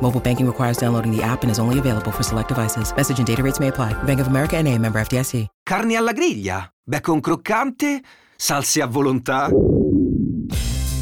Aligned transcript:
Mobile 0.00 0.20
banking 0.20 0.46
requires 0.46 0.78
downloading 0.78 1.14
the 1.14 1.22
app 1.22 1.42
and 1.42 1.50
is 1.50 1.58
only 1.58 1.78
available 1.78 2.10
for 2.10 2.22
select 2.22 2.48
devices. 2.48 2.92
Message 2.94 3.18
and 3.18 3.26
data 3.26 3.42
rates 3.42 3.58
may 3.58 3.68
apply. 3.68 3.92
Bank 4.04 4.20
of 4.20 4.28
America 4.28 4.56
and 4.56 4.66
a 4.66 4.78
member 4.78 5.00
FDIC. 5.00 5.46
Carni 5.62 5.96
alla 5.96 6.12
griglia, 6.12 6.68
bacon 6.82 7.20
croccante, 7.20 8.00
salse 8.36 8.80
a 8.80 8.86
volontà. 8.86 9.50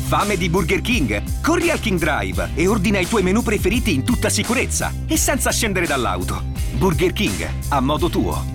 Fame 0.06 0.36
di 0.36 0.48
Burger 0.48 0.80
King? 0.80 1.22
Corri 1.42 1.70
al 1.70 1.80
King 1.80 1.98
Drive 1.98 2.50
e 2.54 2.68
ordina 2.68 2.98
i 3.00 3.06
tuoi 3.06 3.22
menù 3.22 3.42
preferiti 3.42 3.92
in 3.92 4.04
tutta 4.04 4.28
sicurezza 4.28 4.92
e 5.06 5.16
senza 5.16 5.50
scendere 5.50 5.86
dall'auto. 5.86 6.44
Burger 6.76 7.12
King, 7.12 7.48
a 7.70 7.80
modo 7.80 8.08
tuo. 8.08 8.54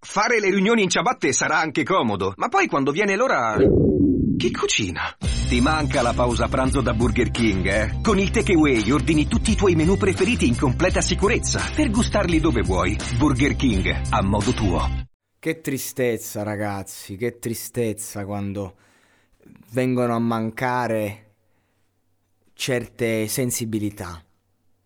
Fare 0.00 0.40
le 0.40 0.50
riunioni 0.50 0.82
in 0.82 0.88
ciabatte 0.88 1.32
sarà 1.32 1.58
anche 1.58 1.84
comodo, 1.84 2.34
ma 2.36 2.48
poi 2.48 2.66
quando 2.66 2.90
viene 2.90 3.14
l'ora... 3.14 3.56
Chi 4.36 4.50
cucina? 4.50 5.02
Ti 5.52 5.60
manca 5.60 6.00
la 6.00 6.14
pausa 6.14 6.48
pranzo 6.48 6.80
da 6.80 6.94
Burger 6.94 7.30
King, 7.30 7.66
eh? 7.66 8.00
Con 8.00 8.18
il 8.18 8.30
takeaway 8.30 8.90
ordini 8.90 9.26
tutti 9.26 9.50
i 9.50 9.54
tuoi 9.54 9.74
menù 9.74 9.98
preferiti 9.98 10.46
in 10.48 10.56
completa 10.56 11.02
sicurezza 11.02 11.60
per 11.76 11.90
gustarli 11.90 12.40
dove 12.40 12.62
vuoi. 12.62 12.96
Burger 13.18 13.54
King, 13.54 13.86
a 14.08 14.22
modo 14.22 14.52
tuo. 14.54 14.80
Che 15.38 15.60
tristezza, 15.60 16.42
ragazzi, 16.42 17.16
che 17.16 17.38
tristezza 17.38 18.24
quando 18.24 18.76
vengono 19.72 20.14
a 20.14 20.18
mancare 20.18 21.34
certe 22.54 23.28
sensibilità. 23.28 24.24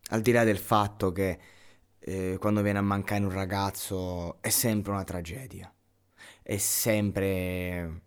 Al 0.08 0.20
di 0.20 0.32
là 0.32 0.42
del 0.42 0.58
fatto 0.58 1.12
che 1.12 1.38
eh, 2.00 2.38
quando 2.40 2.62
viene 2.62 2.78
a 2.78 2.82
mancare 2.82 3.22
un 3.22 3.30
ragazzo 3.30 4.42
è 4.42 4.48
sempre 4.48 4.90
una 4.90 5.04
tragedia. 5.04 5.72
È 6.42 6.56
sempre 6.56 8.05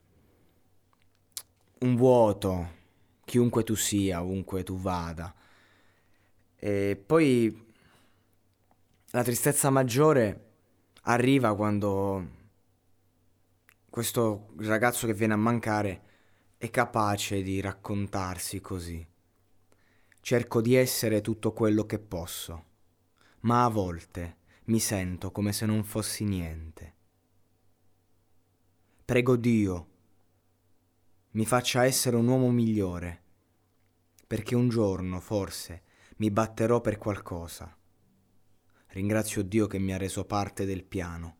un 1.79 1.95
vuoto, 1.95 2.77
chiunque 3.25 3.63
tu 3.63 3.75
sia, 3.75 4.21
ovunque 4.21 4.63
tu 4.63 4.77
vada. 4.77 5.33
E 6.55 7.01
poi 7.05 7.67
la 9.11 9.23
tristezza 9.23 9.69
maggiore 9.69 10.47
arriva 11.03 11.55
quando 11.55 12.37
questo 13.89 14.53
ragazzo 14.57 15.07
che 15.07 15.13
viene 15.13 15.33
a 15.33 15.37
mancare 15.37 16.03
è 16.57 16.69
capace 16.69 17.41
di 17.41 17.61
raccontarsi 17.61 18.59
così. 18.59 19.05
Cerco 20.21 20.61
di 20.61 20.75
essere 20.75 21.21
tutto 21.21 21.53
quello 21.53 21.85
che 21.85 21.97
posso, 21.97 22.65
ma 23.41 23.63
a 23.63 23.69
volte 23.69 24.37
mi 24.65 24.79
sento 24.79 25.31
come 25.31 25.53
se 25.53 25.65
non 25.65 25.83
fossi 25.83 26.25
niente. 26.25 26.93
Prego 29.05 29.37
Dio 29.37 29.87
mi 31.31 31.45
faccia 31.45 31.85
essere 31.85 32.15
un 32.15 32.27
uomo 32.27 32.49
migliore, 32.49 33.21
perché 34.25 34.55
un 34.55 34.67
giorno, 34.67 35.19
forse, 35.19 35.83
mi 36.17 36.31
batterò 36.31 36.81
per 36.81 36.97
qualcosa. 36.97 37.77
Ringrazio 38.87 39.43
Dio 39.43 39.67
che 39.67 39.77
mi 39.77 39.93
ha 39.93 39.97
reso 39.97 40.25
parte 40.25 40.65
del 40.65 40.83
piano. 40.83 41.37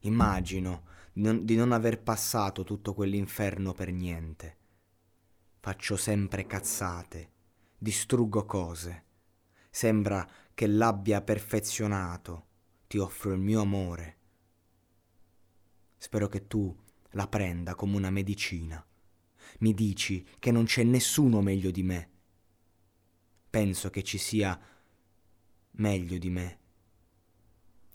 Immagino 0.00 0.84
di 1.12 1.56
non, 1.56 1.72
aver 1.72 2.02
passato 2.02 2.64
tutto 2.64 2.92
quell'inferno 2.92 3.72
per 3.72 3.90
niente. 3.92 4.56
Faccio 5.58 5.96
sempre 5.96 6.46
cazzate, 6.46 7.30
distruggo 7.78 8.44
cose. 8.44 9.04
Sembra 9.70 10.28
che 10.52 10.66
l'abbia 10.66 11.22
perfezionato. 11.22 12.46
Ti 12.86 12.98
offro 12.98 13.32
il 13.32 13.40
mio 13.40 13.62
amore. 13.62 14.16
Spero 15.96 16.28
che 16.28 16.46
tu 16.46 16.76
la 17.12 17.26
prenda 17.26 17.74
come 17.74 17.96
una 17.96 18.10
medicina 18.10 18.84
mi 19.60 19.74
dici 19.74 20.26
che 20.38 20.50
non 20.50 20.64
c'è 20.64 20.82
nessuno 20.82 21.40
meglio 21.40 21.70
di 21.70 21.82
me. 21.82 22.10
Penso 23.50 23.90
che 23.90 24.02
ci 24.02 24.18
sia 24.18 24.58
meglio 25.72 26.18
di 26.18 26.30
me. 26.30 26.58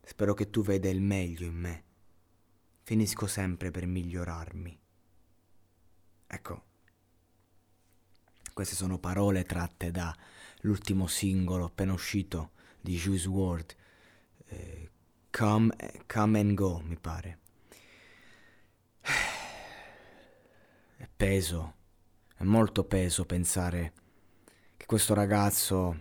Spero 0.04 0.34
che 0.34 0.50
tu 0.50 0.62
veda 0.64 0.90
il 0.90 1.02
meglio 1.02 1.46
in 1.46 1.56
me. 1.56 1.84
Finisco 2.84 3.28
sempre 3.28 3.72
per 3.72 3.86
migliorarmi. 3.86 4.80
Ecco, 6.28 6.64
queste 8.54 8.76
sono 8.76 8.98
parole 9.00 9.44
tratte 9.44 9.92
dall'ultimo 9.92 11.08
singolo 11.08 11.66
appena 11.66 11.94
uscito 11.94 12.52
di 12.82 12.98
Juice 12.98 13.28
WRLD, 13.28 13.76
eh, 14.48 14.90
come, 15.30 15.76
come 16.06 16.40
and 16.40 16.54
Go, 16.54 16.80
mi 16.80 16.98
pare. 17.00 17.40
È 21.04 21.10
peso, 21.14 21.74
è 22.34 22.44
molto 22.44 22.86
peso 22.86 23.26
pensare 23.26 23.92
che 24.78 24.86
questo 24.86 25.14
ragazzo 25.14 26.00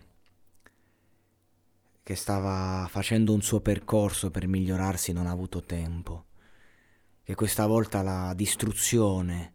che 2.04 2.14
stava 2.14 2.86
facendo 2.88 3.32
un 3.32 3.42
suo 3.42 3.60
percorso 3.60 4.30
per 4.30 4.46
migliorarsi 4.46 5.10
non 5.10 5.26
ha 5.26 5.32
avuto 5.32 5.64
tempo, 5.64 6.26
che 7.24 7.34
questa 7.34 7.66
volta 7.66 8.00
la 8.02 8.32
distruzione, 8.36 9.54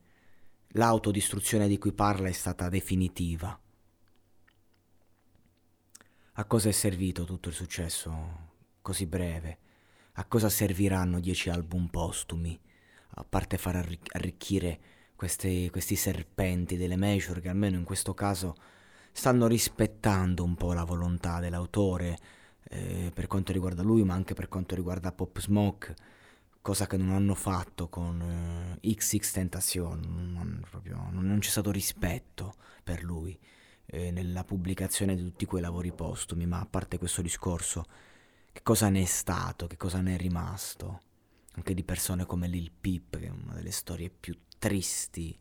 l'autodistruzione 0.71 1.69
di 1.69 1.77
cui 1.77 1.93
parla 1.93 2.27
è 2.27 2.33
stata 2.33 2.67
definitiva. 2.67 3.57
A 6.33 6.43
cosa 6.43 6.67
è 6.67 6.73
servito 6.73 7.23
tutto 7.23 7.47
il 7.47 7.55
successo 7.55 8.49
così 8.81 9.05
breve? 9.05 9.59
A 10.15 10.25
cosa 10.25 10.49
serviranno 10.49 11.21
dieci 11.21 11.49
album 11.49 11.87
postumi? 11.87 12.59
A 13.11 13.23
parte 13.23 13.57
far 13.57 13.77
arricchire 14.11 14.95
questi, 15.17 15.69
questi 15.69 15.97
serpenti 15.97 16.77
delle 16.77 16.95
major 16.95 17.41
che 17.41 17.49
almeno 17.49 17.75
in 17.75 17.83
questo 17.83 18.13
caso 18.13 18.55
stanno 19.11 19.47
rispettando 19.47 20.45
un 20.45 20.55
po' 20.55 20.71
la 20.71 20.85
volontà 20.85 21.41
dell'autore 21.41 22.17
eh, 22.69 23.11
per 23.13 23.27
quanto 23.27 23.51
riguarda 23.51 23.81
lui 23.81 24.03
ma 24.03 24.13
anche 24.13 24.33
per 24.33 24.47
quanto 24.47 24.75
riguarda 24.75 25.11
Pop 25.11 25.39
Smoke 25.39 25.95
cosa 26.67 26.85
che 26.85 26.97
non 26.97 27.11
hanno 27.11 27.33
fatto 27.33 27.87
con 27.87 28.77
eh, 28.81 28.93
XX 28.93 29.31
Tentacion. 29.31 30.01
Non, 30.33 30.65
proprio, 30.69 31.07
non, 31.11 31.37
c'è 31.39 31.49
stato 31.49 31.71
rispetto 31.71 32.55
per 32.83 33.03
lui 33.03 33.39
eh, 33.85 34.11
nella 34.11 34.43
pubblicazione 34.43 35.15
di 35.15 35.23
tutti 35.23 35.45
quei 35.45 35.61
lavori 35.61 35.93
postumi. 35.93 36.45
Ma 36.45 36.59
a 36.59 36.67
parte 36.69 36.97
questo 36.97 37.21
discorso 37.21 37.85
che 38.51 38.61
cosa 38.63 38.89
ne 38.89 39.01
è 39.01 39.05
stato, 39.05 39.65
che 39.67 39.77
cosa 39.77 40.01
ne 40.01 40.15
è 40.15 40.17
rimasto 40.17 40.99
anche 41.57 41.73
di 41.73 41.83
persone 41.83 42.25
come 42.25 42.47
Lil 42.47 42.71
Peep 42.71 43.17
che 43.17 43.25
è 43.25 43.29
una 43.29 43.55
delle 43.55 43.71
storie 43.71 44.09
più 44.09 44.37
tristi. 44.57 45.37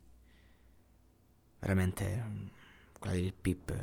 Veramente 1.59 2.51
quella 2.99 3.15
del 3.15 3.33
Pip 3.33 3.73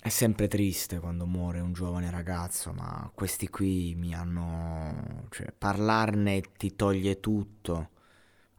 è 0.00 0.08
sempre 0.08 0.46
triste 0.46 1.00
quando 1.00 1.26
muore 1.26 1.58
un 1.60 1.72
giovane 1.72 2.10
ragazzo, 2.10 2.72
ma 2.72 3.10
questi 3.12 3.48
qui 3.48 3.94
mi 3.96 4.14
hanno 4.14 5.26
cioè, 5.30 5.52
parlarne 5.52 6.42
ti 6.56 6.76
toglie 6.76 7.18
tutto. 7.18 7.90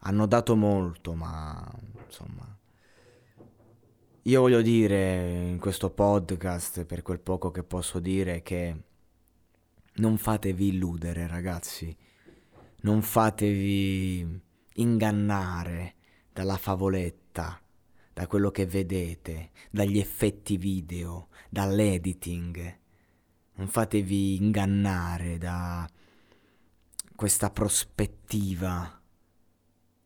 Hanno 0.00 0.26
dato 0.26 0.54
molto, 0.56 1.14
ma 1.14 1.66
insomma. 2.04 2.54
Io 4.22 4.40
voglio 4.40 4.60
dire 4.60 5.48
in 5.48 5.58
questo 5.58 5.90
podcast, 5.90 6.84
per 6.84 7.00
quel 7.00 7.18
poco 7.18 7.50
che 7.50 7.62
posso 7.62 7.98
dire, 7.98 8.42
che 8.42 8.87
non 9.98 10.16
fatevi 10.16 10.68
illudere, 10.68 11.26
ragazzi. 11.26 11.96
Non 12.80 13.02
fatevi 13.02 14.40
ingannare 14.74 15.94
dalla 16.32 16.56
favoletta, 16.56 17.60
da 18.12 18.26
quello 18.26 18.50
che 18.50 18.66
vedete, 18.66 19.50
dagli 19.70 19.98
effetti 19.98 20.56
video, 20.56 21.28
dall'editing. 21.50 22.78
Non 23.54 23.68
fatevi 23.68 24.36
ingannare 24.36 25.38
da 25.38 25.88
questa 27.16 27.50
prospettiva. 27.50 29.02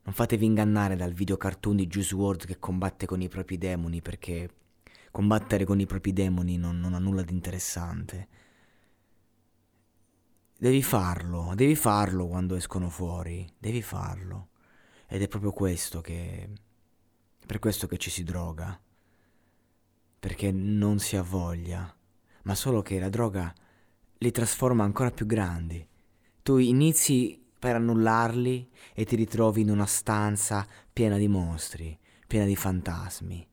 Non 0.05 0.13
fatevi 0.13 0.45
ingannare 0.45 0.95
dal 0.95 1.13
video 1.13 1.37
cartoon 1.37 1.75
di 1.75 1.87
Juice 1.87 2.15
WRLD 2.15 2.45
che 2.45 2.59
combatte 2.59 3.05
con 3.05 3.21
i 3.21 3.29
propri 3.29 3.57
demoni 3.57 4.01
perché 4.01 4.49
combattere 5.11 5.63
con 5.63 5.79
i 5.79 5.85
propri 5.85 6.11
demoni 6.11 6.57
non, 6.57 6.79
non 6.79 6.95
ha 6.95 6.99
nulla 6.99 7.21
di 7.21 7.33
interessante. 7.33 8.27
Devi 10.63 10.81
farlo, 10.81 11.51
devi 11.55 11.75
farlo 11.75 12.25
quando 12.25 12.55
escono 12.55 12.89
fuori, 12.89 13.45
devi 13.57 13.81
farlo. 13.81 14.51
Ed 15.09 15.21
è 15.21 15.27
proprio 15.27 15.51
questo 15.51 15.99
che... 15.99 16.49
per 17.45 17.59
questo 17.59 17.85
che 17.85 17.97
ci 17.97 18.09
si 18.09 18.23
droga. 18.23 18.79
Perché 20.21 20.53
non 20.53 20.99
si 20.99 21.17
ha 21.17 21.21
voglia, 21.21 21.93
ma 22.43 22.55
solo 22.55 22.81
che 22.81 22.97
la 22.97 23.09
droga 23.09 23.53
li 24.19 24.31
trasforma 24.31 24.85
ancora 24.85 25.11
più 25.11 25.25
grandi. 25.25 25.85
Tu 26.41 26.59
inizi 26.59 27.45
per 27.59 27.75
annullarli 27.75 28.71
e 28.93 29.03
ti 29.03 29.17
ritrovi 29.17 29.63
in 29.63 29.69
una 29.69 29.85
stanza 29.85 30.65
piena 30.93 31.17
di 31.17 31.27
mostri, 31.27 31.99
piena 32.25 32.45
di 32.45 32.55
fantasmi, 32.55 33.45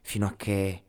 fino 0.00 0.26
a 0.26 0.34
che 0.34 0.84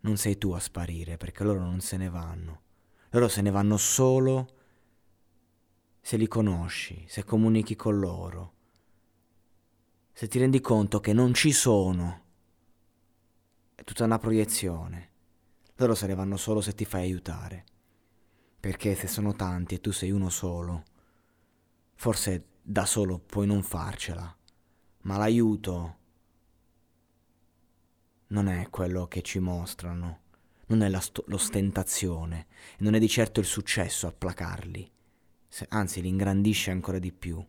non 0.00 0.16
sei 0.16 0.38
tu 0.38 0.50
a 0.50 0.58
sparire, 0.58 1.18
perché 1.18 1.44
loro 1.44 1.60
non 1.60 1.78
se 1.78 1.98
ne 1.98 2.08
vanno. 2.08 2.62
Loro 3.10 3.28
se 3.28 3.42
ne 3.42 3.52
vanno 3.52 3.76
solo 3.76 4.53
se 6.06 6.18
li 6.18 6.28
conosci, 6.28 7.02
se 7.08 7.24
comunichi 7.24 7.76
con 7.76 7.98
loro, 7.98 8.52
se 10.12 10.28
ti 10.28 10.38
rendi 10.38 10.60
conto 10.60 11.00
che 11.00 11.14
non 11.14 11.32
ci 11.32 11.50
sono, 11.50 12.24
è 13.74 13.82
tutta 13.84 14.04
una 14.04 14.18
proiezione. 14.18 15.12
Loro 15.76 15.94
se 15.94 16.06
ne 16.06 16.14
vanno 16.14 16.36
solo 16.36 16.60
se 16.60 16.74
ti 16.74 16.84
fai 16.84 17.04
aiutare. 17.04 17.64
Perché 18.60 18.94
se 18.94 19.06
sono 19.06 19.32
tanti 19.32 19.76
e 19.76 19.80
tu 19.80 19.92
sei 19.92 20.10
uno 20.10 20.28
solo, 20.28 20.82
forse 21.94 22.48
da 22.60 22.84
solo 22.84 23.18
puoi 23.18 23.46
non 23.46 23.62
farcela, 23.62 24.36
ma 25.04 25.16
l'aiuto 25.16 25.96
non 28.26 28.48
è 28.48 28.68
quello 28.68 29.08
che 29.08 29.22
ci 29.22 29.38
mostrano, 29.38 30.20
non 30.66 30.82
è 30.82 31.00
st- 31.00 31.24
l'ostentazione, 31.28 32.46
non 32.80 32.92
è 32.92 32.98
di 32.98 33.08
certo 33.08 33.40
il 33.40 33.46
successo 33.46 34.06
a 34.06 34.12
placarli, 34.12 34.92
anzi 35.68 36.00
li 36.00 36.08
ingrandisce 36.08 36.70
ancora 36.70 36.98
di 36.98 37.12
più. 37.12 37.42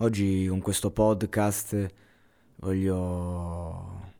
Oggi 0.00 0.46
con 0.48 0.60
questo 0.60 0.92
podcast 0.92 1.92
voglio 2.56 4.12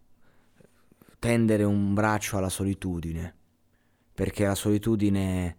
tendere 1.19 1.63
un 1.63 1.95
braccio 1.95 2.37
alla 2.37 2.49
solitudine, 2.49 3.37
perché 4.13 4.45
la 4.45 4.57
solitudine 4.57 5.57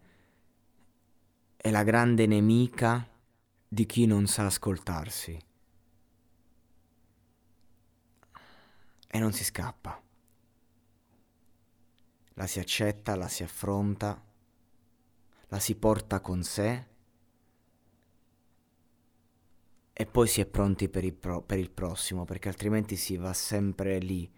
è 1.55 1.69
la 1.71 1.83
grande 1.83 2.25
nemica 2.25 3.07
di 3.67 3.85
chi 3.85 4.05
non 4.05 4.27
sa 4.27 4.45
ascoltarsi 4.45 5.39
e 9.07 9.19
non 9.19 9.31
si 9.31 9.43
scappa. 9.43 10.01
La 12.33 12.47
si 12.47 12.59
accetta, 12.59 13.15
la 13.15 13.27
si 13.27 13.43
affronta, 13.43 14.21
la 15.49 15.59
si 15.59 15.75
porta 15.75 16.19
con 16.19 16.43
sé 16.43 16.85
e 19.93 20.05
poi 20.05 20.27
si 20.27 20.39
è 20.39 20.45
pronti 20.45 20.87
per 20.87 21.03
il, 21.03 21.13
pro- 21.13 21.41
per 21.41 21.59
il 21.59 21.71
prossimo, 21.71 22.23
perché 22.23 22.47
altrimenti 22.47 22.95
si 22.95 23.17
va 23.17 23.33
sempre 23.33 23.99
lì. 23.99 24.31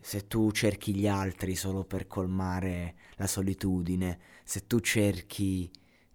Se 0.00 0.28
tu 0.28 0.52
cerchi 0.52 0.94
gli 0.94 1.08
altri 1.08 1.56
solo 1.56 1.82
per 1.82 2.06
colmare 2.06 2.94
la 3.16 3.26
solitudine, 3.26 4.20
se 4.44 4.68
tu 4.68 4.78
cerchi 4.78 5.68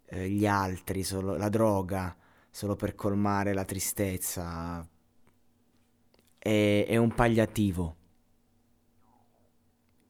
eh, 0.05 0.29
gli 0.29 0.45
altri, 0.45 1.03
solo, 1.03 1.35
la 1.35 1.49
droga, 1.49 2.15
solo 2.49 2.77
per 2.77 2.95
colmare 2.95 3.53
la 3.53 3.65
tristezza, 3.65 4.87
è, 6.37 6.85
è 6.87 6.95
un 6.95 7.13
pagliativo. 7.13 7.95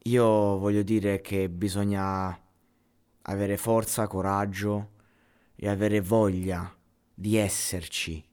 Io 0.03 0.57
voglio 0.57 0.83
dire 0.83 1.21
che 1.21 1.49
bisogna 1.49 2.39
avere 3.23 3.57
forza, 3.57 4.07
coraggio 4.07 4.91
e 5.55 5.67
avere 5.67 6.01
voglia 6.01 6.75
di 7.13 7.37
esserci 7.37 8.23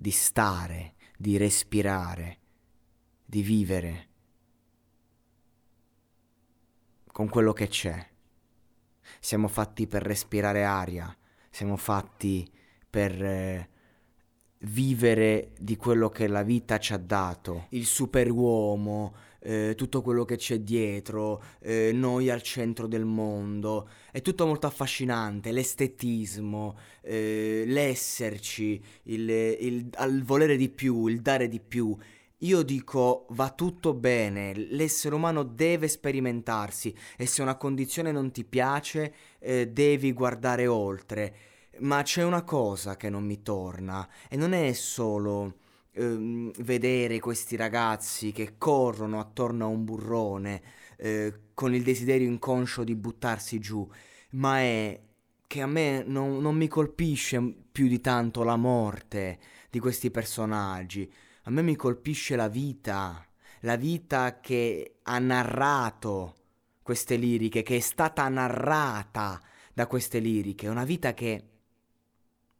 di 0.00 0.10
stare, 0.12 0.94
di 1.16 1.36
respirare, 1.36 2.38
di 3.24 3.42
vivere 3.42 4.06
con 7.10 7.28
quello 7.28 7.52
che 7.52 7.66
c'è. 7.66 8.08
Siamo 9.18 9.48
fatti 9.48 9.88
per 9.88 10.02
respirare 10.02 10.62
aria, 10.62 11.12
siamo 11.50 11.76
fatti 11.76 12.48
per 12.88 13.20
eh, 13.20 13.70
vivere 14.58 15.50
di 15.58 15.76
quello 15.76 16.08
che 16.10 16.28
la 16.28 16.44
vita 16.44 16.78
ci 16.78 16.92
ha 16.92 16.98
dato. 16.98 17.66
Il 17.70 17.86
superuomo, 17.86 19.14
eh, 19.40 19.74
tutto 19.76 20.02
quello 20.02 20.24
che 20.24 20.36
c'è 20.36 20.60
dietro, 20.60 21.42
eh, 21.60 21.90
noi 21.92 22.30
al 22.30 22.42
centro 22.42 22.86
del 22.86 23.04
mondo, 23.04 23.88
è 24.10 24.20
tutto 24.20 24.46
molto 24.46 24.66
affascinante, 24.66 25.52
l'estetismo, 25.52 26.76
eh, 27.02 27.64
l'esserci, 27.66 28.82
il, 29.04 29.28
il, 29.28 29.90
il 29.98 30.24
volere 30.24 30.56
di 30.56 30.68
più, 30.68 31.06
il 31.06 31.20
dare 31.20 31.48
di 31.48 31.60
più. 31.60 31.96
Io 32.42 32.62
dico 32.62 33.26
va 33.30 33.50
tutto 33.50 33.94
bene, 33.94 34.54
l'essere 34.54 35.16
umano 35.16 35.42
deve 35.42 35.88
sperimentarsi 35.88 36.94
e 37.16 37.26
se 37.26 37.42
una 37.42 37.56
condizione 37.56 38.12
non 38.12 38.30
ti 38.30 38.44
piace 38.44 39.12
eh, 39.40 39.68
devi 39.68 40.12
guardare 40.12 40.68
oltre. 40.68 41.34
Ma 41.80 42.02
c'è 42.02 42.22
una 42.22 42.42
cosa 42.42 42.96
che 42.96 43.10
non 43.10 43.24
mi 43.24 43.42
torna 43.42 44.08
e 44.28 44.36
non 44.36 44.52
è 44.52 44.72
solo 44.72 45.66
ehm, 45.98 46.52
vedere 46.58 47.20
questi 47.20 47.56
ragazzi 47.56 48.32
che 48.32 48.54
corrono 48.56 49.18
attorno 49.20 49.64
a 49.64 49.68
un 49.68 49.84
burrone 49.84 50.62
eh, 50.96 51.40
con 51.54 51.74
il 51.74 51.82
desiderio 51.82 52.28
inconscio 52.28 52.84
di 52.84 52.94
buttarsi 52.94 53.58
giù, 53.58 53.88
ma 54.30 54.58
è 54.60 55.00
che 55.46 55.62
a 55.62 55.66
me 55.66 56.04
non, 56.06 56.40
non 56.40 56.56
mi 56.56 56.68
colpisce 56.68 57.42
più 57.72 57.88
di 57.88 58.00
tanto 58.00 58.42
la 58.44 58.56
morte 58.56 59.38
di 59.70 59.78
questi 59.78 60.10
personaggi, 60.10 61.10
a 61.44 61.50
me 61.50 61.62
mi 61.62 61.76
colpisce 61.76 62.36
la 62.36 62.48
vita, 62.48 63.26
la 63.60 63.76
vita 63.76 64.40
che 64.40 64.98
ha 65.02 65.18
narrato 65.18 66.34
queste 66.82 67.16
liriche, 67.16 67.62
che 67.62 67.76
è 67.76 67.80
stata 67.80 68.28
narrata 68.28 69.40
da 69.72 69.86
queste 69.86 70.18
liriche, 70.18 70.68
una 70.68 70.84
vita 70.84 71.14
che 71.14 71.44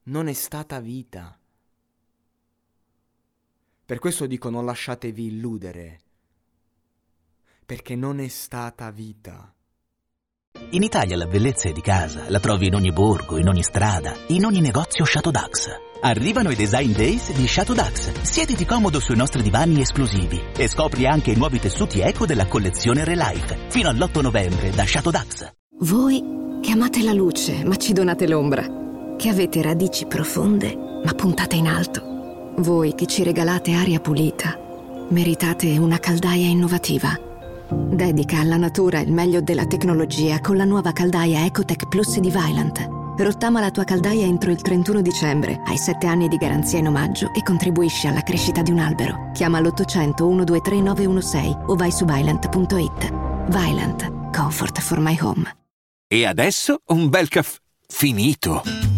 non 0.04 0.28
è 0.28 0.32
stata 0.32 0.80
vita. 0.80 1.38
Per 3.88 4.00
questo 4.00 4.26
dico 4.26 4.50
non 4.50 4.66
lasciatevi 4.66 5.28
illudere, 5.28 6.00
perché 7.64 7.96
non 7.96 8.20
è 8.20 8.28
stata 8.28 8.90
vita. 8.90 9.50
In 10.72 10.82
Italia 10.82 11.16
la 11.16 11.24
bellezza 11.24 11.70
è 11.70 11.72
di 11.72 11.80
casa, 11.80 12.28
la 12.28 12.38
trovi 12.38 12.66
in 12.66 12.74
ogni 12.74 12.92
borgo, 12.92 13.38
in 13.38 13.48
ogni 13.48 13.62
strada, 13.62 14.14
in 14.26 14.44
ogni 14.44 14.60
negozio 14.60 15.06
Shadow 15.06 15.32
Dax. 15.32 15.68
Arrivano 16.02 16.50
i 16.50 16.54
Design 16.54 16.92
Days 16.92 17.32
di 17.32 17.46
Shadow 17.48 17.74
Dax. 17.74 18.12
Siediti 18.20 18.66
comodo 18.66 19.00
sui 19.00 19.16
nostri 19.16 19.40
divani 19.40 19.80
esclusivi 19.80 20.38
e 20.54 20.68
scopri 20.68 21.06
anche 21.06 21.30
i 21.30 21.36
nuovi 21.36 21.58
tessuti 21.58 22.00
eco 22.00 22.26
della 22.26 22.46
collezione 22.46 23.04
Relife, 23.04 23.70
fino 23.70 23.88
all'8 23.88 24.20
novembre 24.20 24.68
da 24.68 24.84
Shadow 24.84 25.10
Dax. 25.10 25.50
Voi 25.78 26.60
che 26.60 26.72
amate 26.72 27.02
la 27.02 27.14
luce 27.14 27.64
ma 27.64 27.76
ci 27.76 27.94
donate 27.94 28.28
l'ombra, 28.28 29.16
che 29.16 29.30
avete 29.30 29.62
radici 29.62 30.04
profonde 30.04 30.76
ma 30.76 31.14
puntate 31.14 31.56
in 31.56 31.66
alto 31.66 32.16
voi 32.58 32.94
che 32.94 33.06
ci 33.06 33.22
regalate 33.22 33.72
aria 33.72 34.00
pulita, 34.00 34.58
meritate 35.08 35.78
una 35.78 35.98
caldaia 35.98 36.46
innovativa. 36.46 37.18
Dedica 37.70 38.40
alla 38.40 38.56
natura 38.56 39.00
il 39.00 39.12
meglio 39.12 39.40
della 39.40 39.66
tecnologia 39.66 40.40
con 40.40 40.56
la 40.56 40.64
nuova 40.64 40.92
caldaia 40.92 41.44
Ecotech 41.44 41.88
Plus 41.88 42.18
di 42.18 42.30
Vylant. 42.30 42.88
Rottama 43.18 43.60
la 43.60 43.70
tua 43.70 43.84
caldaia 43.84 44.24
entro 44.24 44.50
il 44.50 44.62
31 44.62 45.00
dicembre, 45.02 45.60
hai 45.66 45.76
7 45.76 46.06
anni 46.06 46.28
di 46.28 46.36
garanzia 46.36 46.78
in 46.78 46.86
omaggio 46.86 47.32
e 47.34 47.42
contribuisci 47.42 48.06
alla 48.06 48.22
crescita 48.22 48.62
di 48.62 48.70
un 48.70 48.78
albero. 48.78 49.30
Chiama 49.32 49.60
l'800 49.60 50.14
123 50.16 50.80
916 50.80 51.56
o 51.66 51.74
vai 51.74 51.90
su 51.90 52.04
Vylant.it. 52.04 53.12
Vylant. 53.48 54.36
Comfort 54.36 54.80
for 54.80 55.00
my 55.00 55.18
home. 55.20 55.56
E 56.06 56.24
adesso 56.24 56.80
un 56.86 57.08
bel 57.08 57.28
caffè 57.28 57.58
finito. 57.86 58.97